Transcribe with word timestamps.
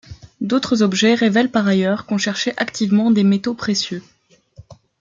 D'autres 0.39 0.81
objets 0.81 1.13
révèlent 1.13 1.51
par 1.51 1.67
ailleurs 1.67 2.07
qu'on 2.07 2.17
cherchait 2.17 2.55
activement 2.57 3.11
des 3.11 3.23
métaux 3.23 3.53
précieux. 3.53 4.01